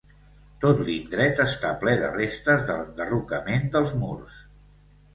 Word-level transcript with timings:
Tot 0.63 0.79
l'indret 0.87 1.43
està 1.43 1.75
ple 1.85 1.95
de 2.05 2.11
restes 2.17 2.67
de 2.73 2.81
l'enderrocament 2.81 3.73
dels 3.79 3.97
murs. 4.03 4.45